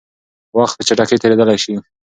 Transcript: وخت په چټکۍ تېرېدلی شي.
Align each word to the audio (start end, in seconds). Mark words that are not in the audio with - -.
وخت 0.57 0.75
په 0.77 0.83
چټکۍ 0.87 1.17
تېرېدلی 1.21 1.57
شي. 1.63 1.73